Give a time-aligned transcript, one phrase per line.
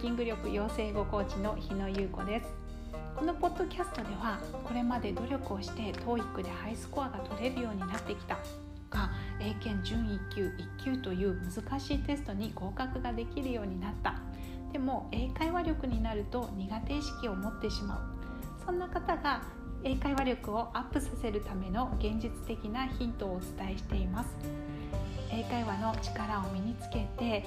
[0.00, 2.46] キング力養成語コーチの日野優子です。
[3.14, 8.38] このポッドキャストではこれまで努力をして TOEIC でハイスコアが取れるようになってきた
[8.88, 10.46] が英検準1級
[10.80, 14.14] 1級という難しいテストに合格ができるようになった。
[14.72, 18.00] でも英会話力になると苦手意識を持ってしまう。
[18.64, 19.42] そんな方が
[19.84, 24.34] 英会話力をアップさせるための現実的なヒントをお伝えしています。
[25.30, 27.44] 英会話の力を身につけて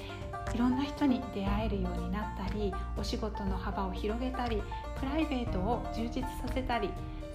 [0.53, 4.61] いろんな人に出会えるようになったりお仕事の幅を広げたり
[4.99, 6.89] プライベートを充実させたり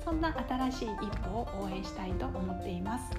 [0.04, 3.10] そんな新しい一歩を応援したいと思っています。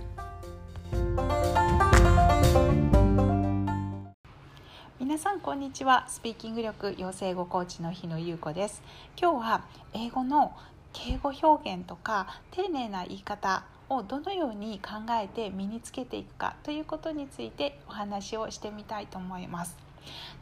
[4.99, 6.05] 皆さんこんにちは。
[6.07, 8.81] スピーキング力養成語コーチの日野優子です。
[9.20, 10.54] 今日は英語の
[10.93, 19.88] 敬語表現とか丁寧な言い方をどのように考えて身につけていくかということについてお話をしてみたいと思います。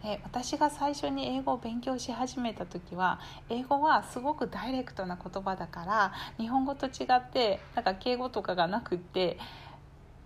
[0.04, 9.38] で私が最初に英語を勉強し始めた時は英語はすごくダイレクトな言葉だから日本語と違ってなんか敬語とかがなくって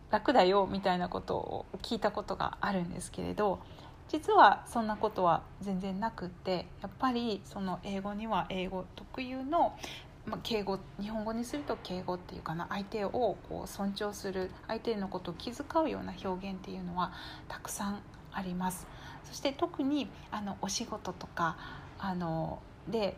[0.10, 3.60] 楽だよみたいなことを聞いたことがあるんですけれど
[4.10, 9.78] 実はそんなことは全然なくってやっぱりその英語には英語特有の
[10.26, 13.10] ま、敬語日本語にすると敬語っていうかな相手を
[13.50, 17.12] こう尊重する相手のことを気遣うような表現っていうのは
[17.48, 18.88] たくさんあります。
[19.26, 21.58] そして特にあのお仕事とか
[22.00, 23.16] あので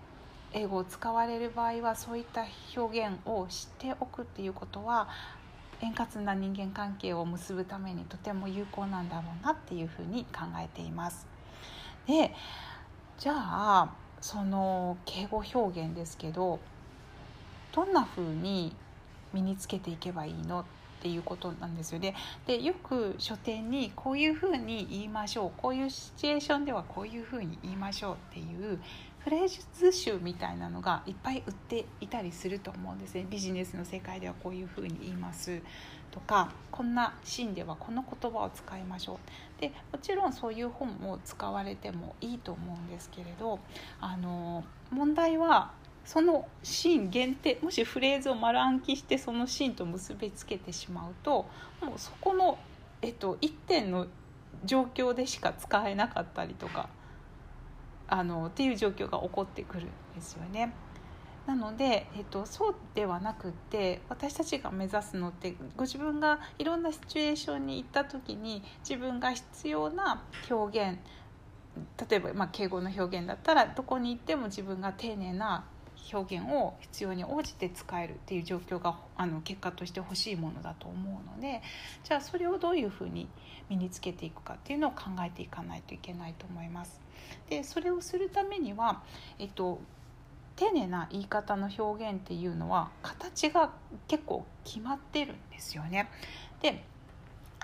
[0.54, 2.46] 英語を使われる場合はそういった
[2.78, 5.08] 表現を知っておくっていうことは
[5.82, 11.26] 円滑な人間関係を結ぶためにとても有効なんだろうなっていうふうに考えています。
[12.08, 12.34] で
[13.18, 13.90] じゃあ
[14.22, 16.60] その敬語表現ですけど
[17.72, 18.76] どんな風に
[19.34, 20.62] 身につけていけばいいの？
[20.62, 20.66] っ
[21.04, 22.16] ていうことなんですよね。
[22.48, 25.52] でよく書店にこういうふうに言いましょう。
[25.58, 28.80] こういうシチュエーションではこういうふうに言いましょうっていう
[29.20, 33.28] フレーズ集みたいなのがいっぱい売っていたりすると思うんですね。
[33.30, 35.62] ビジネスの世界ではこういうふうに言います。
[36.10, 39.16] とかこんなシーンではこの言葉を使いましょ
[39.58, 39.62] う。
[39.62, 43.60] でもちろんそういう本も使われてもいいと思うんですけれど
[44.00, 45.72] あの問題は
[46.06, 51.46] そのシーン限定もしフレーズを丸暗記してそのシーンと結びつけてしまうと
[51.82, 52.58] もうそこの、
[53.02, 54.08] えっと、1点の
[54.66, 56.90] 状況でしか使えなかったりとか
[58.08, 60.74] あのっていう状況が起こってくるんですよね。
[61.46, 71.00] なので、えっと、そうではなくて私たちが目指すのってご自分がいろんなシチュエーションに行った時に自分が必要な表現
[72.10, 75.66] 例えば、まあ、敬語の表現だったらどこに行っても自分が丁寧な
[76.12, 81.62] 表現を必要に応じて使えるっていう状況があの結果として欲しいものだと思うので
[82.04, 83.28] じゃあそれをどういうふうに
[83.70, 87.02] 身につけていくかっていうのを考えていかないといけないと思います。
[87.50, 89.02] でそれをするためには、
[89.40, 89.80] えっと、
[90.56, 93.72] 丁寧な言い方の表現っていうのは形が
[94.08, 96.10] 結構決まってるんですよね。
[96.62, 96.84] で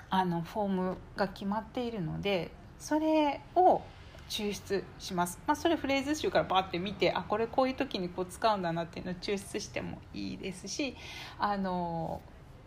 [0.08, 3.82] あのフォームが決まっているのでそれを
[4.30, 10.96] 抽出します、まあ、それフレーズ集からバーって見てあこれこういう時にこう使うんだなっていうのを抽出してもいいですし
[11.38, 12.22] あの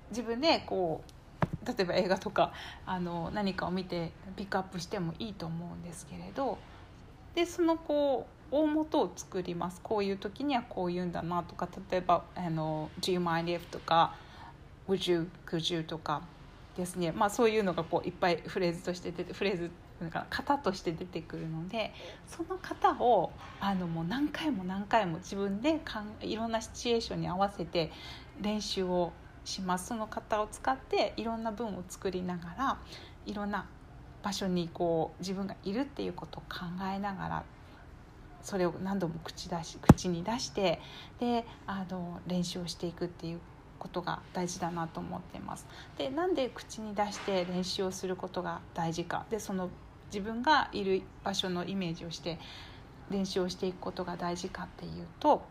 [0.09, 2.51] 自分でこう例えば映画とか
[2.85, 6.57] あの何かを見てピックアップしてもいいと思うんですけれど
[7.33, 14.15] でそのこう大元を作りますこういう時にはこう言うんだなとか例えば「あの Do you mind if?」とか
[14.87, 16.21] 「Would you?」「Could you?」とか
[16.75, 21.93] ですね、まあ、そういうのがこういっぱいフレーズとして出てフレーズなんか型として出てくるので
[22.27, 27.91] その型をあのもう何回も何回も自分でかんいろんなシチュエーションに合わせて
[28.41, 29.13] 練習を
[29.45, 29.87] します。
[29.87, 32.77] その型を使っていろんな文を作りながら
[33.25, 33.67] いろんな
[34.23, 37.43] 場所にこう自分がいるっていうことを考えながら
[38.41, 40.79] それを何度も口出し口に出して
[41.19, 43.39] であの練習をしていくっていう
[43.83, 45.67] ことが大事だなと思っています。
[45.97, 49.69] でなんで口に出して練習をすることが大事かでその
[50.05, 52.39] 自分がいる場所のイメージをして
[53.09, 55.43] 練習をしていくことが大事かっていうと、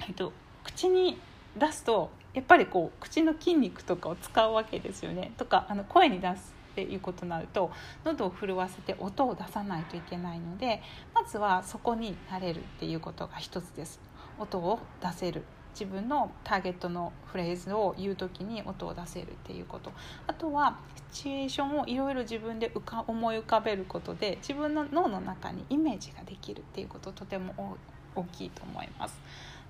[0.00, 0.32] えっと、
[0.64, 1.18] 口に
[1.56, 5.32] 出すとやっぱりこう口の筋肉とかを使うわけですよね。
[5.36, 7.70] とかあの声に出すっていうことになると
[8.04, 10.82] 喉を震わせて音を出さないといけないので
[11.14, 14.00] まずはそこに慣れるっていうことが一つです。
[14.40, 15.44] 音を出せる
[15.78, 19.92] 自分のターゲットのフレーズを言う時に音を出せるっていうこと
[20.26, 20.78] あとは
[21.12, 27.76] シチュエーションをいろいろ自分で浮か思い浮かべることで自分の脳の中にイメージができるっていうこととても
[28.14, 29.20] 大きいと思います。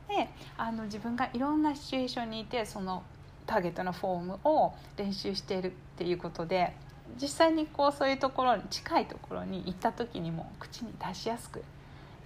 [0.08, 0.28] で
[0.58, 3.02] あの自分がいろんなシチュエーションにいてその
[3.46, 6.74] ターゲットのフォームを練習しているっていうことで
[7.20, 11.62] 実際にこうそういうところに近いところに行った時にも口に出しやすく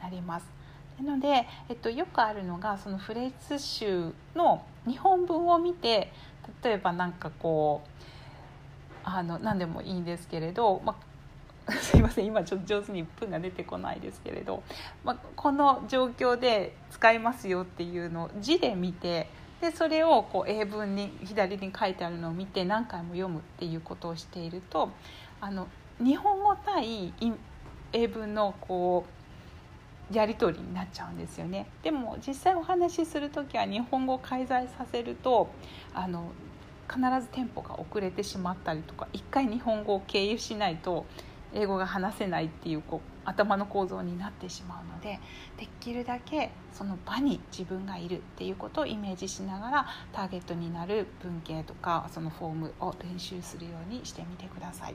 [0.00, 0.57] なります。
[1.02, 6.12] なので、えっと、よくあるのがそのフレーズ集の日本文を見て
[6.62, 7.88] 例えば何かこう
[9.04, 10.96] あの何でもいいんですけれど、ま
[11.66, 14.62] あ、 すいません今ちょっと上手に文が出てこないですけれど、
[15.04, 19.30] まあ、この状況で使いますよっていうのを字で見て
[19.60, 24.90] でそれをこう英文に左に書いてあるのを見て何回も読むっていうことをしていると
[25.40, 25.66] あの
[26.00, 27.12] 日本語対
[27.92, 29.17] 英文のこう
[30.12, 35.50] やり取りになっちゃうんですよねでも実際お話しする時は日本語を介在させると
[35.94, 36.30] あの
[36.88, 41.04] 必ずテンポが遅れてしまったりとか一回日本語を経由しないと
[41.54, 45.20] 英語が話せないっていうこう頭の構造になってしまうので
[45.58, 54.94] できるだけその場に自分がいるっていうことをイメージしながらターゲットになる文系とかそのフォームを練習するようにしてみてください。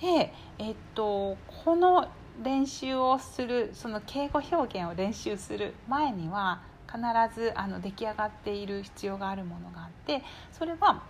[0.00, 2.08] で、えっと、この
[2.42, 7.00] 練習をするその敬語表現を練習する前には必
[7.38, 10.22] ずあの出来上がっている必要があるものがあって
[10.52, 11.02] それは、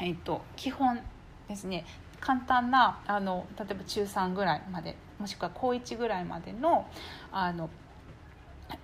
[0.00, 1.00] えっと、基本
[1.48, 1.84] ですね。
[2.18, 6.86] 簡単なあの例えば中3ぐらいまでもしくは高1ぐらいまでの
[7.30, 7.68] あの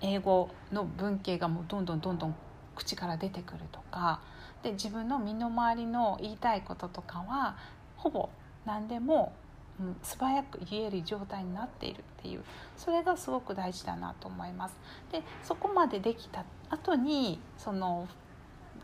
[0.01, 2.35] 英語の文系がもうどんどんどんどん
[2.75, 4.21] 口から出てくるとか
[4.61, 7.57] で自分の身の回りの言いたいこととかは
[7.97, 8.29] ほぼ
[8.65, 9.33] 何でも、
[9.83, 12.43] うん、素早く言える状態になっているっていう
[12.77, 14.75] それがすごく大事だなと思います。
[15.11, 18.07] でそこまでできた後にその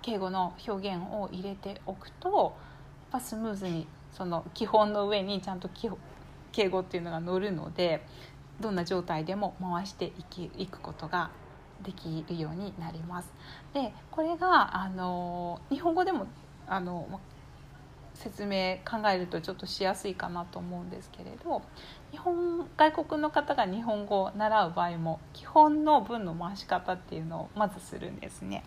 [0.01, 2.55] 敬語の表現を入れておくと
[3.11, 5.69] やっぱスムーズにその基本の上にちゃんと
[6.51, 8.05] 敬語っていうのが乗るので
[8.59, 11.31] どんな状態でも回していきいくことが
[11.81, 13.31] できるようになります。
[13.73, 16.27] でこれがあの日本語でも
[16.67, 17.07] あの
[18.19, 21.62] 説明考えるとちょっとしやすいかなと思うんですけれど
[22.12, 28.63] 日本外国の方が日本語を習う場合も基本の文の回し方っていうのをまずするんですね。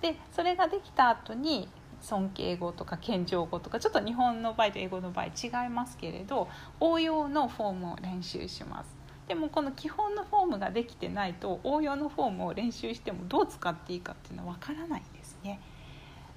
[0.00, 1.68] でそれができた後に
[2.00, 6.48] 尊敬語とか謙譲語とかちょっと日本の場合と英語の場合違いますけれど
[6.80, 8.96] 応用のフォームを練習します
[9.28, 15.60] でもこの基本のフォームができてないと応用のフォームを練習してもどう使っていいかっていうのは分からないんですね。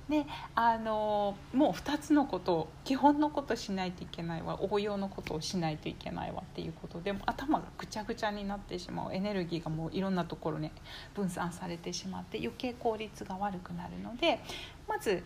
[0.10, 9.14] であのもう2つのことを基本のことしないといけないわ応用のことをしないといけないわっていうことでも頭がぐちゃぐちゃになってしまう。
[9.14, 10.72] エネルギーがもういろんなところに
[11.16, 14.40] 分散されてしまって余計効率が悪くなるので
[14.88, 15.24] まず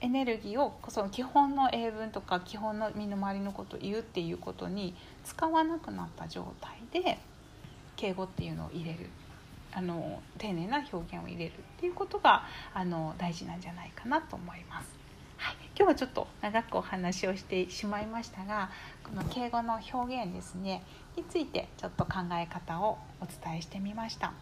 [0.00, 4.94] エネルギーをその基本の英文とか基本の身の回りのことを言うっていうことに
[5.24, 7.18] 使わなくなった状態で
[7.96, 9.08] 敬語っていうのを入れる。
[9.76, 14.88] あの丁寧な表現を入れるっていうことがあの大事なんじゃないかなと思います。
[15.36, 18.70] はい、今日はちょっと長くお話をしてしまいましたが
[19.04, 20.82] この敬語の表現ですね
[21.14, 24.32] についてちょっと考え方をお伝えしてみました。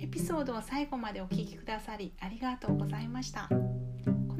[0.00, 3.48] エピソードを最後までお聴きくださりありがとうございました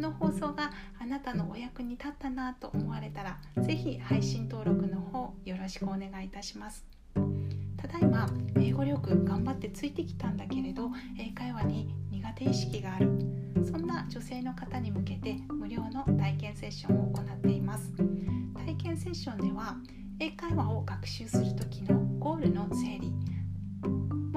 [0.02, 6.84] の放送があなたのお役に立ったなと思われたら是非配信登録の方よろしくお願いいたします。
[7.76, 13.10] ただいま英語力頑張ってついてきたんだけれど英会話に苦手意識がある
[13.64, 17.92] そんな女性の方に向けて無料の体験セッションを行っています。
[18.56, 19.76] 体験セッションでは
[20.18, 22.61] 英会話を学習する時のゴールの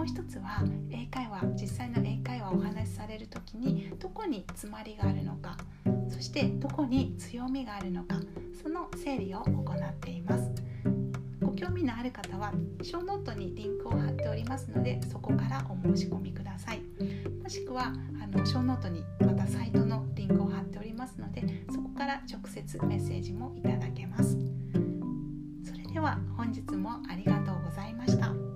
[0.05, 5.57] う一つは英会話実際の英会話をお話しされる時にどこに詰まりがあるのか
[6.09, 8.15] そしてどこに強みがあるのか
[8.62, 10.51] その整理を行っています。
[11.41, 16.81] ご興味のある方はショーノートにリンクを貼っておりますのでそこからお申し込みください。
[17.41, 24.38] もしくはあのショーノートにまたサイトのリンクを貼っておりますのでそこから直接メッセージもいただけます。
[25.63, 28.54] それでは本日もありがとうございました。